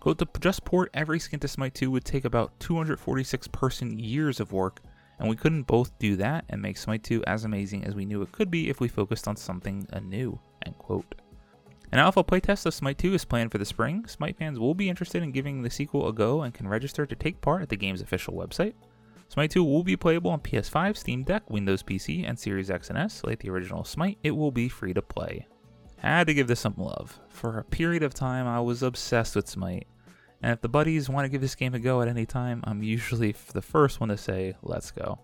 Quote, 0.01 0.19
to 0.19 0.29
just 0.41 0.65
port 0.65 0.91
every 0.93 1.19
skin 1.19 1.41
to 1.41 1.49
Smite 1.49 1.75
2 1.75 1.91
would 1.91 2.05
take 2.05 2.25
about 2.25 2.59
246 2.61 3.49
person 3.49 3.99
years 3.99 4.41
of 4.41 4.53
work, 4.53 4.81
and 5.19 5.29
we 5.29 5.37
couldn't 5.37 5.63
both 5.63 5.99
do 5.99 6.17
that 6.17 6.45
and 6.51 6.61
make 6.61 6.77
Smite 6.77 7.03
2 7.03 7.25
as 7.25 7.45
amazing 7.45 7.85
as 7.85 7.95
we 7.95 8.05
knew 8.05 8.23
it 8.23 8.33
could 8.33 8.51
be 8.51 8.69
if 8.69 8.81
we 8.81 8.89
focused 8.89 9.27
on 9.27 9.37
something 9.37 9.87
anew, 9.91 10.39
end 10.67 10.77
quote. 10.77 11.15
An 11.91 11.99
alpha 11.99 12.23
playtest 12.23 12.67
of 12.67 12.75
Smite 12.75 12.99
2 12.99 13.15
is 13.15 13.25
planned 13.25 13.51
for 13.51 13.57
the 13.57 13.65
spring. 13.65 14.07
Smite 14.07 14.37
fans 14.37 14.59
will 14.59 14.75
be 14.75 14.91
interested 14.91 15.23
in 15.23 15.33
giving 15.33 15.63
the 15.63 15.71
sequel 15.71 16.07
a 16.07 16.13
go 16.13 16.43
and 16.43 16.53
can 16.53 16.69
register 16.69 17.07
to 17.07 17.17
take 17.17 17.41
part 17.41 17.63
at 17.63 17.71
the 17.71 17.77
game's 17.77 18.03
official 18.03 18.35
website. 18.35 18.75
Smite 19.29 19.51
2 19.53 19.65
will 19.65 19.83
be 19.83 19.97
playable 19.97 20.31
on 20.31 20.41
PS5, 20.41 20.99
Steam 20.99 21.23
Deck, 21.23 21.49
Windows 21.49 21.83
PC, 21.83 22.29
and 22.29 22.39
Series 22.39 22.71
X 22.71 22.91
and 22.91 22.99
S. 22.99 23.23
Like 23.25 23.41
the 23.41 23.49
original 23.49 23.85
Smite, 23.85 24.19
it 24.23 24.33
will 24.33 24.51
be 24.51 24.69
free 24.69 24.93
to 24.93 25.01
play. 25.01 25.47
I 26.03 26.09
Had 26.09 26.27
to 26.27 26.35
give 26.35 26.47
this 26.47 26.61
some 26.61 26.75
love. 26.77 27.19
For 27.31 27.59
a 27.59 27.65
period 27.65 28.03
of 28.03 28.13
time, 28.13 28.47
I 28.47 28.61
was 28.61 28.83
obsessed 28.83 29.35
with 29.35 29.49
Smite. 29.49 29.87
And 30.43 30.53
if 30.53 30.61
the 30.61 30.69
buddies 30.69 31.09
want 31.09 31.25
to 31.25 31.31
give 31.31 31.41
this 31.41 31.55
game 31.55 31.75
a 31.75 31.79
go 31.79 32.03
at 32.03 32.09
any 32.09 32.27
time, 32.27 32.63
I'm 32.65 32.83
usually 32.83 33.35
the 33.55 33.63
first 33.63 33.99
one 33.99 34.11
to 34.11 34.19
say, 34.19 34.57
let's 34.63 34.91
go. 34.91 35.21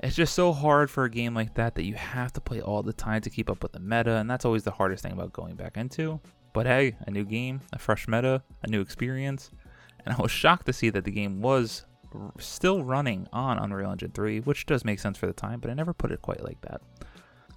It's 0.00 0.14
just 0.14 0.34
so 0.34 0.52
hard 0.52 0.90
for 0.90 1.04
a 1.04 1.10
game 1.10 1.34
like 1.34 1.54
that 1.54 1.74
that 1.74 1.84
you 1.84 1.94
have 1.94 2.32
to 2.34 2.40
play 2.40 2.60
all 2.60 2.82
the 2.84 2.92
time 2.92 3.20
to 3.22 3.30
keep 3.30 3.50
up 3.50 3.62
with 3.62 3.72
the 3.72 3.80
meta, 3.80 4.12
and 4.12 4.30
that's 4.30 4.44
always 4.44 4.62
the 4.62 4.70
hardest 4.70 5.02
thing 5.02 5.12
about 5.12 5.32
going 5.32 5.56
back 5.56 5.76
into. 5.76 6.20
But 6.52 6.66
hey, 6.66 6.96
a 7.06 7.10
new 7.10 7.24
game, 7.24 7.62
a 7.72 7.78
fresh 7.78 8.06
meta, 8.06 8.42
a 8.62 8.68
new 8.68 8.80
experience, 8.80 9.50
and 10.04 10.14
I 10.14 10.22
was 10.22 10.30
shocked 10.30 10.66
to 10.66 10.72
see 10.72 10.90
that 10.90 11.04
the 11.04 11.10
game 11.10 11.42
was 11.42 11.84
r- 12.14 12.32
still 12.38 12.84
running 12.84 13.26
on 13.32 13.58
Unreal 13.58 13.90
Engine 13.90 14.12
3, 14.12 14.40
which 14.40 14.66
does 14.66 14.84
make 14.84 15.00
sense 15.00 15.18
for 15.18 15.26
the 15.26 15.32
time, 15.32 15.58
but 15.58 15.70
I 15.70 15.74
never 15.74 15.92
put 15.92 16.12
it 16.12 16.22
quite 16.22 16.44
like 16.44 16.60
that. 16.62 16.80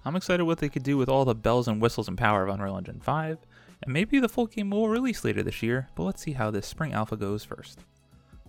I'm 0.04 0.16
excited 0.16 0.44
what 0.44 0.58
they 0.58 0.68
could 0.68 0.82
do 0.82 0.96
with 0.96 1.08
all 1.08 1.24
the 1.24 1.36
bells 1.36 1.68
and 1.68 1.80
whistles 1.80 2.08
and 2.08 2.18
power 2.18 2.42
of 2.42 2.52
Unreal 2.52 2.76
Engine 2.76 3.00
5, 3.00 3.38
and 3.84 3.92
maybe 3.92 4.18
the 4.18 4.28
full 4.28 4.46
game 4.46 4.70
will 4.70 4.88
release 4.88 5.24
later 5.24 5.44
this 5.44 5.62
year, 5.62 5.88
but 5.94 6.02
let's 6.02 6.22
see 6.22 6.32
how 6.32 6.50
this 6.50 6.66
spring 6.66 6.92
alpha 6.92 7.16
goes 7.16 7.44
first. 7.44 7.84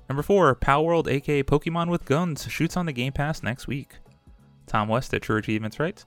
Number 0.10 0.24
4, 0.24 0.56
Pal 0.56 0.86
World, 0.86 1.08
aka 1.08 1.44
Pokemon 1.44 1.90
with 1.90 2.06
Guns 2.06 2.48
shoots 2.50 2.76
on 2.76 2.86
the 2.86 2.92
Game 2.92 3.14
Pass 3.14 3.42
next 3.42 3.68
week. 3.68 3.96
Tom 4.68 4.88
West 4.88 5.14
at 5.14 5.22
True 5.22 5.38
Achievements 5.38 5.80
writes 5.80 6.06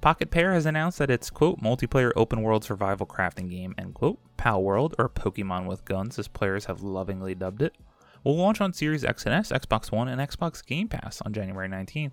Pocket 0.00 0.30
Pair 0.30 0.54
has 0.54 0.64
announced 0.64 0.98
that 0.98 1.10
its 1.10 1.28
quote 1.28 1.60
multiplayer 1.60 2.12
open 2.16 2.40
world 2.42 2.64
survival 2.64 3.06
crafting 3.06 3.50
game, 3.50 3.74
end 3.76 3.94
quote, 3.94 4.18
Pal 4.38 4.62
World, 4.62 4.94
or 4.98 5.08
Pokemon 5.10 5.66
with 5.66 5.84
Guns 5.84 6.18
as 6.18 6.28
players 6.28 6.64
have 6.64 6.82
lovingly 6.82 7.34
dubbed 7.34 7.60
it, 7.60 7.76
will 8.24 8.36
launch 8.36 8.60
on 8.60 8.72
Series 8.72 9.04
X 9.04 9.26
and 9.26 9.34
S, 9.34 9.52
Xbox 9.52 9.92
One, 9.92 10.08
and 10.08 10.20
Xbox 10.20 10.64
Game 10.64 10.88
Pass 10.88 11.20
on 11.22 11.34
January 11.34 11.68
19th. 11.68 12.12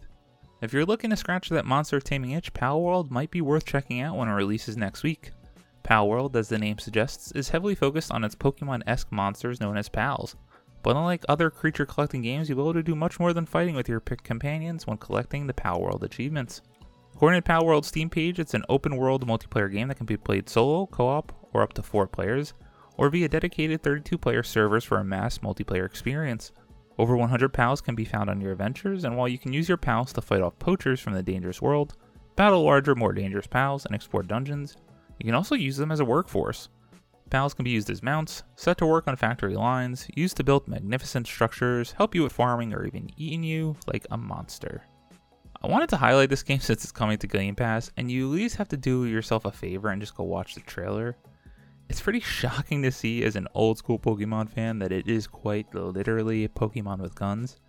If 0.61 0.73
you're 0.73 0.85
looking 0.85 1.11
to 1.11 1.17
scratch 1.17 1.49
that 1.49 1.65
monster 1.65 2.01
taming 2.01 2.31
itch, 2.31 2.53
Pal 2.53 2.81
World 2.81 3.11
might 3.11 3.31
be 3.31 3.41
worth 3.41 3.65
checking 3.65 4.01
out 4.01 4.17
when 4.17 4.27
it 4.27 4.33
releases 4.33 4.75
next 4.75 5.03
week. 5.03 5.31
Pal 5.83 6.09
World, 6.09 6.35
as 6.35 6.49
the 6.49 6.57
name 6.57 6.79
suggests, 6.79 7.31
is 7.31 7.49
heavily 7.49 7.75
focused 7.75 8.11
on 8.11 8.25
its 8.25 8.35
Pokemon 8.35 8.81
esque 8.85 9.11
monsters 9.11 9.61
known 9.61 9.77
as 9.77 9.87
pals. 9.87 10.35
But 10.87 10.95
unlike 10.95 11.25
other 11.27 11.49
creature 11.49 11.85
collecting 11.85 12.21
games, 12.21 12.47
you'll 12.47 12.59
be 12.59 12.61
able 12.61 12.73
to 12.75 12.81
do 12.81 12.95
much 12.95 13.19
more 13.19 13.33
than 13.33 13.45
fighting 13.45 13.75
with 13.75 13.89
your 13.89 13.99
picked 13.99 14.23
companions 14.23 14.87
when 14.87 14.95
collecting 14.95 15.45
the 15.45 15.53
Palworld 15.53 16.01
achievements. 16.01 16.61
According 17.13 17.41
to 17.41 17.51
Palworld's 17.51 17.87
Steam 17.89 18.09
page, 18.09 18.39
it's 18.39 18.53
an 18.53 18.63
open 18.69 18.95
world 18.95 19.27
multiplayer 19.27 19.69
game 19.69 19.89
that 19.89 19.97
can 19.97 20.05
be 20.05 20.15
played 20.15 20.47
solo, 20.47 20.85
co 20.85 21.09
op, 21.09 21.33
or 21.51 21.61
up 21.61 21.73
to 21.73 21.83
4 21.83 22.07
players, 22.07 22.53
or 22.95 23.09
via 23.09 23.27
dedicated 23.27 23.83
32 23.83 24.17
player 24.17 24.43
servers 24.43 24.85
for 24.85 24.97
a 24.97 25.03
mass 25.03 25.39
multiplayer 25.39 25.85
experience. 25.85 26.53
Over 26.97 27.17
100 27.17 27.49
pals 27.51 27.81
can 27.81 27.95
be 27.95 28.05
found 28.05 28.29
on 28.29 28.39
your 28.39 28.53
adventures, 28.53 29.03
and 29.03 29.17
while 29.17 29.27
you 29.27 29.37
can 29.37 29.51
use 29.51 29.67
your 29.67 29.77
pals 29.77 30.13
to 30.13 30.21
fight 30.21 30.39
off 30.39 30.57
poachers 30.57 31.01
from 31.01 31.11
the 31.11 31.21
dangerous 31.21 31.61
world, 31.61 31.97
battle 32.37 32.63
larger, 32.63 32.95
more 32.95 33.11
dangerous 33.11 33.45
pals, 33.45 33.85
and 33.85 33.93
explore 33.93 34.23
dungeons, 34.23 34.77
you 35.19 35.25
can 35.25 35.35
also 35.35 35.53
use 35.53 35.75
them 35.75 35.91
as 35.91 35.99
a 35.99 36.05
workforce. 36.05 36.69
Pals 37.29 37.53
can 37.53 37.63
be 37.63 37.71
used 37.71 37.89
as 37.89 38.01
mounts, 38.01 38.43
set 38.55 38.77
to 38.77 38.85
work 38.85 39.07
on 39.07 39.15
factory 39.15 39.55
lines, 39.55 40.07
used 40.15 40.37
to 40.37 40.43
build 40.43 40.67
magnificent 40.67 41.27
structures, 41.27 41.91
help 41.91 42.15
you 42.15 42.23
with 42.23 42.33
farming, 42.33 42.73
or 42.73 42.85
even 42.85 43.09
eating 43.17 43.43
you 43.43 43.75
like 43.87 44.05
a 44.11 44.17
monster. 44.17 44.83
I 45.61 45.67
wanted 45.67 45.89
to 45.89 45.97
highlight 45.97 46.29
this 46.29 46.43
game 46.43 46.59
since 46.61 46.83
it's 46.83 46.91
coming 46.91 47.17
to 47.17 47.27
Game 47.27 47.55
Pass, 47.55 47.91
and 47.97 48.09
you 48.11 48.27
at 48.27 48.35
least 48.35 48.55
have 48.57 48.69
to 48.69 48.77
do 48.77 49.05
yourself 49.05 49.45
a 49.45 49.51
favor 49.51 49.89
and 49.89 50.01
just 50.01 50.15
go 50.15 50.23
watch 50.23 50.55
the 50.55 50.61
trailer. 50.61 51.17
It's 51.89 52.01
pretty 52.01 52.19
shocking 52.21 52.81
to 52.83 52.91
see 52.91 53.23
as 53.23 53.35
an 53.35 53.47
old 53.53 53.77
school 53.77 53.99
Pokemon 53.99 54.49
fan 54.49 54.79
that 54.79 54.91
it 54.91 55.07
is 55.07 55.27
quite 55.27 55.73
literally 55.73 56.47
Pokemon 56.47 56.99
with 56.99 57.15
guns. 57.15 57.59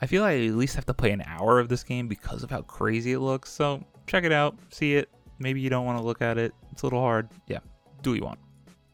I 0.00 0.06
feel 0.06 0.24
I 0.24 0.34
at 0.34 0.54
least 0.54 0.74
have 0.74 0.86
to 0.86 0.94
play 0.94 1.10
an 1.10 1.22
hour 1.26 1.58
of 1.58 1.68
this 1.68 1.82
game 1.82 2.06
because 2.06 2.42
of 2.42 2.50
how 2.50 2.62
crazy 2.62 3.12
it 3.12 3.20
looks, 3.20 3.50
so 3.50 3.82
check 4.06 4.24
it 4.24 4.32
out, 4.32 4.56
see 4.70 4.94
it. 4.94 5.10
Maybe 5.38 5.60
you 5.60 5.70
don't 5.70 5.86
want 5.86 5.98
to 5.98 6.04
look 6.04 6.22
at 6.22 6.38
it, 6.38 6.52
it's 6.72 6.82
a 6.82 6.86
little 6.86 7.00
hard. 7.00 7.28
Yeah, 7.46 7.60
do 8.02 8.10
what 8.10 8.16
you 8.16 8.24
want. 8.24 8.38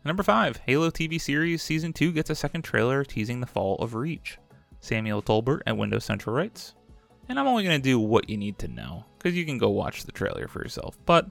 Number 0.04 0.25
5, 0.25 0.62
Halo 0.66 0.90
TV 0.90 1.21
series 1.21 1.62
Season 1.62 1.92
2 1.92 2.11
gets 2.11 2.28
a 2.28 2.35
second 2.35 2.62
trailer 2.62 3.04
teasing 3.04 3.40
the 3.40 3.47
fall 3.47 3.76
of 3.76 3.94
Reach. 3.94 4.37
Samuel 4.80 5.23
Tolbert 5.23 5.61
at 5.64 5.76
Windows 5.76 6.04
Central 6.04 6.35
writes, 6.35 6.75
and 7.28 7.38
I'm 7.38 7.47
only 7.47 7.62
going 7.62 7.80
to 7.80 7.82
do 7.82 8.00
what 8.00 8.28
you 8.28 8.37
need 8.37 8.59
to 8.59 8.68
know, 8.68 9.04
because 9.16 9.37
you 9.37 9.47
can 9.47 9.59
go 9.59 9.71
watch 9.71 10.02
the 10.02 10.11
trailer 10.11 10.49
for 10.49 10.61
yourself. 10.61 10.99
But 11.06 11.28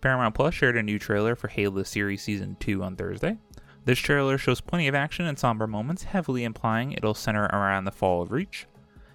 Paramount 0.00 0.36
Plus 0.36 0.54
shared 0.54 0.76
a 0.76 0.82
new 0.84 1.00
trailer 1.00 1.34
for 1.34 1.48
Halo 1.48 1.82
Series 1.82 2.22
Season 2.22 2.56
2 2.60 2.80
on 2.84 2.94
Thursday. 2.94 3.36
This 3.84 3.98
trailer 3.98 4.38
shows 4.38 4.60
plenty 4.60 4.86
of 4.86 4.94
action 4.94 5.26
and 5.26 5.36
somber 5.36 5.66
moments, 5.66 6.04
heavily 6.04 6.44
implying 6.44 6.92
it'll 6.92 7.14
center 7.14 7.46
around 7.46 7.86
the 7.86 7.90
fall 7.90 8.22
of 8.22 8.30
Reach. 8.30 8.66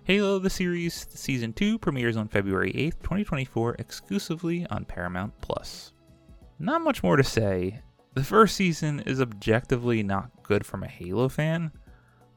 Halo 0.04 0.38
the 0.38 0.50
Series 0.50 1.08
Season 1.12 1.54
2 1.54 1.80
premieres 1.80 2.18
on 2.18 2.28
February 2.28 2.74
8th, 2.74 3.00
2024, 3.04 3.78
exclusively 3.80 4.68
on 4.70 4.84
Paramount 4.84 5.34
Plus. 5.40 5.94
Not 6.60 6.82
much 6.82 7.04
more 7.04 7.16
to 7.16 7.24
say. 7.24 7.82
The 8.16 8.24
first 8.24 8.56
season 8.56 9.02
is 9.02 9.22
objectively 9.22 10.02
not 10.02 10.32
good 10.44 10.66
from 10.66 10.84
a 10.84 10.88
Halo 10.88 11.30
fan, 11.30 11.72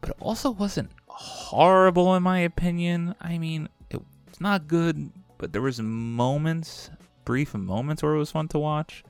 but 0.00 0.10
it 0.10 0.16
also 0.20 0.50
wasn't 0.50 0.90
horrible 1.06 2.14
in 2.14 2.22
my 2.22 2.40
opinion. 2.40 3.14
I 3.20 3.38
mean, 3.38 3.68
it's 3.90 4.40
not 4.40 4.68
good, 4.68 5.10
but 5.38 5.52
there 5.52 5.62
was 5.62 5.80
moments 5.80 6.90
brief 7.28 7.52
moments 7.54 8.02
where 8.02 8.14
it 8.14 8.18
was 8.18 8.30
fun 8.30 8.48
to 8.48 8.58
watch. 8.58 9.04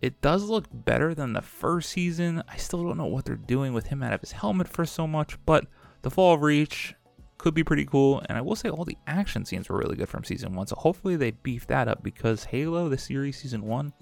It 0.00 0.20
does 0.20 0.44
look 0.44 0.66
better 0.72 1.12
than 1.12 1.32
the 1.32 1.42
first 1.42 1.90
season. 1.90 2.40
I 2.48 2.56
still 2.56 2.84
don't 2.84 2.96
know 2.96 3.06
what 3.06 3.24
they're 3.24 3.34
doing 3.34 3.72
with 3.72 3.88
him 3.88 4.00
out 4.00 4.12
of 4.12 4.20
his 4.20 4.30
helmet 4.30 4.68
for 4.68 4.86
so 4.86 5.08
much, 5.08 5.36
but 5.44 5.66
the 6.02 6.10
Fall 6.10 6.34
of 6.34 6.42
Reach 6.42 6.94
could 7.36 7.54
be 7.54 7.64
pretty 7.64 7.84
cool. 7.84 8.22
And 8.28 8.38
I 8.38 8.42
will 8.42 8.54
say 8.54 8.68
all 8.68 8.84
the 8.84 8.96
action 9.08 9.44
scenes 9.44 9.68
were 9.68 9.76
really 9.76 9.96
good 9.96 10.08
from 10.08 10.22
season 10.22 10.54
one. 10.54 10.68
So 10.68 10.76
hopefully 10.76 11.16
they 11.16 11.32
beef 11.32 11.66
that 11.66 11.88
up 11.88 12.00
because 12.04 12.44
Halo, 12.44 12.88
the 12.88 12.96
series 12.96 13.36
season 13.36 13.62
one, 13.62 13.92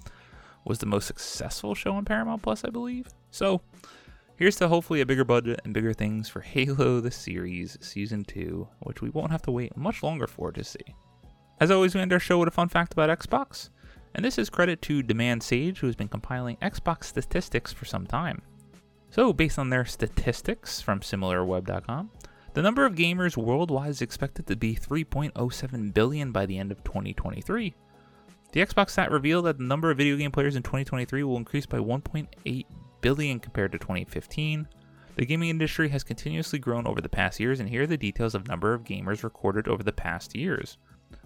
was 0.67 0.79
the 0.79 0.87
most 0.87 1.07
successful 1.07 1.75
show 1.75 1.95
on 1.95 2.05
Paramount 2.05 2.43
Plus, 2.43 2.65
I 2.65 2.71
believe. 2.71 3.09
So 3.31 3.61
here's 4.37 4.57
to 4.57 4.69
hopefully 4.69 5.01
a 5.01 5.07
bigger 5.07 5.25
budget 5.25 5.61
and 5.65 5.73
bigger 5.73 5.93
things 5.93 6.29
for 6.29 6.41
Halo, 6.43 7.01
the 7.01 7.11
series 7.11 7.79
season 7.81 8.25
two, 8.25 8.69
which 8.81 9.01
we 9.01 9.11
won't 9.11 9.31
have 9.31 9.43
to 9.43 9.51
wait 9.51 9.77
much 9.77 10.03
longer 10.03 10.27
for 10.27 10.51
to 10.53 10.65
see. 10.65 10.97
As 11.61 11.71
always, 11.71 11.95
we 11.95 12.01
end 12.01 12.13
our 12.13 12.19
show 12.19 12.39
with 12.39 12.49
a 12.49 12.53
fun 12.53 12.69
fact 12.69 12.93
about 12.93 13.17
Xbox, 13.17 13.71
and 14.15 14.25
this 14.25 14.39
is 14.39 14.51
credit 14.51 14.83
to 14.83 15.03
Demand 15.03 15.43
Sage, 15.43 15.79
who 15.79 15.87
has 15.87 15.97
been 15.97 16.09
compiling 16.09 16.57
Xbox 16.57 17.05
statistics 17.05 17.73
for 17.73 17.87
some 17.87 18.07
time. 18.07 18.43
So, 19.11 19.33
based 19.33 19.59
on 19.59 19.71
their 19.71 19.87
statistics 19.87 20.83
from 20.83 21.01
SimilarWeb.com, 21.01 22.11
the 22.53 22.63
number 22.63 22.85
of 22.85 22.95
gamers 22.95 23.37
worldwide 23.37 23.91
is 23.91 24.03
expected 24.03 24.47
to 24.47 24.57
be 24.57 24.75
3.07 24.75 25.95
billion 25.95 26.33
by 26.33 26.45
the 26.45 26.59
end 26.59 26.73
of 26.73 26.83
2023. 26.85 27.75
The 28.53 28.61
Xbox 28.65 28.91
stat 28.91 29.11
revealed 29.11 29.45
that 29.47 29.59
the 29.59 29.65
number 29.65 29.91
of 29.91 29.99
video 29.99 30.17
game 30.17 30.31
players 30.31 30.57
in 30.57 30.63
2023 30.63 31.23
will 31.23 31.37
increase 31.37 31.67
by 31.67 31.79
1.8 31.79 32.65
billion 33.01 33.41
compared 33.41 33.73
to 33.73 33.79
2015. 33.79 34.67
The 35.17 35.27
gaming 35.27 35.49
industry 35.49 35.89
has 35.91 36.05
continuously 36.05 36.59
grown 36.59 36.87
over 36.87 37.01
the 37.01 37.09
past 37.09 37.41
years, 37.41 37.61
and 37.61 37.69
here 37.69 37.83
are 37.83 37.87
the 37.87 37.97
details 37.97 38.35
of 38.35 38.49
number 38.49 38.75
of 38.75 38.85
gamers 38.85 39.23
recorded 39.23 39.67
over 39.67 39.83
the 39.83 39.93
past 39.93 40.37
years. 40.37 40.77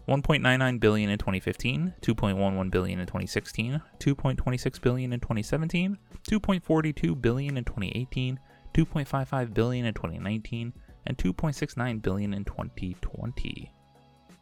1.99 0.09 0.81
billion 0.81 1.11
in 1.11 1.19
2015, 1.19 1.95
2.11 2.01 2.71
billion 2.71 3.01
in 3.01 3.07
2016, 3.07 3.81
2.26 3.99 4.81
billion 4.81 5.13
in 5.13 5.21
2017, 5.21 5.99
2.42 6.29 7.21
billion 7.21 7.57
in 7.57 7.65
2018, 7.65 8.39
2.55 8.75 9.55
billion 9.55 9.87
in 9.87 9.95
2019, 9.95 10.73
and 11.07 11.19
2.69 11.19 12.03
billion 12.03 12.35
in 12.35 12.45
2020. 12.45 13.73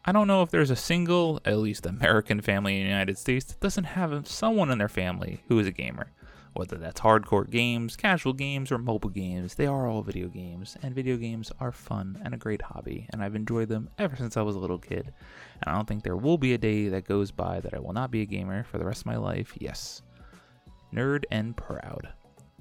I 0.05 0.13
don't 0.13 0.29
know 0.29 0.43
if 0.43 0.51
there's 0.51 0.71
a 0.71 0.77
single, 0.77 1.41
at 1.45 1.59
least 1.59 1.85
American 1.85 2.41
family 2.41 2.77
in 2.77 2.85
the 2.85 2.91
United 2.91 3.19
States 3.19 3.45
that 3.47 3.61
doesn't 3.61 3.85
have 3.85 4.27
someone 4.27 4.71
in 4.71 4.79
their 4.79 4.89
family 4.89 5.43
who 5.49 5.59
is 5.59 5.67
a 5.67 5.73
gamer. 5.73 6.13
Whether 6.55 6.77
that's 6.77 7.01
hardcore 7.01 7.49
games, 7.49 7.95
casual 7.95 8.33
games, 8.33 8.73
or 8.73 8.79
mobile 8.79 9.11
games, 9.11 9.55
they 9.55 9.67
are 9.67 9.87
all 9.87 10.03
video 10.03 10.29
games, 10.29 10.77
and 10.83 10.95
video 10.95 11.17
games 11.17 11.53
are 11.61 11.71
fun 11.73 12.19
and 12.25 12.35
a 12.35 12.39
great 12.39 12.63
hobby, 12.63 13.07
and 13.11 13.23
I've 13.23 13.37
enjoyed 13.37 13.69
them 13.69 13.91
ever 13.99 14.17
since 14.17 14.37
I 14.37 14.43
was 14.43 14.57
a 14.57 14.59
little 14.59 14.79
kid. 14.79 15.13
And 15.63 15.67
I 15.67 15.75
don't 15.75 15.87
think 15.87 16.03
there 16.03 16.17
will 16.17 16.39
be 16.39 16.55
a 16.55 16.59
day 16.59 16.89
that 16.89 17.07
goes 17.07 17.31
by 17.31 17.61
that 17.61 17.75
I 17.75 17.79
will 17.79 17.93
not 17.93 18.11
be 18.11 18.23
a 18.23 18.27
gamer 18.27 18.65
for 18.65 18.79
the 18.79 18.85
rest 18.85 19.03
of 19.03 19.07
my 19.07 19.17
life. 19.17 19.53
Yes. 19.59 20.03
Nerd 20.93 21.25
and 21.31 21.57
proud. 21.57 22.09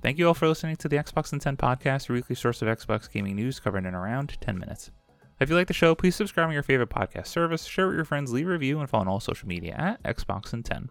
Thank 0.01 0.20
you 0.20 0.27
all 0.27 0.34
for 0.34 0.48
listening 0.48 0.75
to 0.75 0.89
the 0.89 0.98
Xbox 0.98 1.34
in 1.34 1.39
10 1.39 1.58
podcast, 1.58 2.08
your 2.08 2.17
weekly 2.17 2.36
source 2.36 2.62
of 2.62 2.67
Xbox 2.67 3.10
gaming 3.12 3.36
news 3.36 3.60
covered 3.60 3.86
in 3.86 3.96
around 3.96 4.38
10 4.41 4.60
minutes. 4.60 4.91
If 5.39 5.51
you 5.51 5.56
like 5.56 5.67
the 5.67 5.74
show, 5.74 5.94
please 5.94 6.15
subscribe 6.15 6.48
on 6.48 6.53
your 6.53 6.63
favorite 6.63 6.89
podcast 6.89 7.27
service, 7.27 7.65
share 7.65 7.86
with 7.86 7.96
your 7.96 8.06
friends, 8.06 8.34
leave 8.34 8.48
a 8.48 8.51
review, 8.51 8.79
and 8.79 8.89
follow 8.89 9.01
on 9.01 9.08
all 9.08 9.20
social 9.20 9.48
media 9.48 9.75
at 9.77 10.01
Xbox 10.01 10.51
in 10.51 10.63
10. 10.63 10.89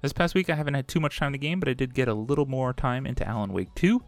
This 0.00 0.14
past 0.14 0.34
week, 0.34 0.48
I 0.48 0.54
haven't 0.54 0.72
had 0.72 0.88
too 0.88 0.98
much 0.98 1.18
time 1.18 1.32
to 1.32 1.38
game, 1.38 1.60
but 1.60 1.68
I 1.68 1.74
did 1.74 1.92
get 1.92 2.08
a 2.08 2.14
little 2.14 2.46
more 2.46 2.72
time 2.72 3.06
into 3.06 3.28
Alan 3.28 3.52
Wake 3.52 3.74
2. 3.74 4.02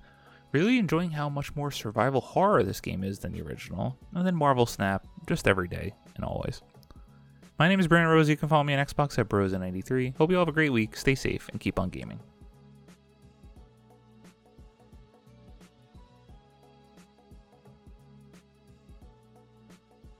Really 0.52 0.78
enjoying 0.78 1.10
how 1.10 1.28
much 1.28 1.54
more 1.54 1.70
survival 1.70 2.22
horror 2.22 2.62
this 2.62 2.80
game 2.80 3.04
is 3.04 3.18
than 3.18 3.32
the 3.32 3.42
original. 3.42 3.98
And 4.14 4.26
then 4.26 4.34
Marvel 4.34 4.64
Snap, 4.64 5.06
just 5.28 5.46
every 5.46 5.68
day 5.68 5.92
and 6.16 6.24
always. 6.24 6.62
My 7.58 7.68
name 7.68 7.78
is 7.78 7.86
Brandon 7.86 8.10
Rosa. 8.10 8.30
You 8.30 8.36
can 8.38 8.48
follow 8.48 8.64
me 8.64 8.74
on 8.74 8.84
Xbox 8.84 9.18
at 9.18 9.28
Brosa93. 9.28 10.16
Hope 10.16 10.30
you 10.30 10.38
all 10.38 10.40
have 10.40 10.48
a 10.48 10.52
great 10.52 10.72
week, 10.72 10.96
stay 10.96 11.14
safe, 11.14 11.46
and 11.50 11.60
keep 11.60 11.78
on 11.78 11.90
gaming. 11.90 12.20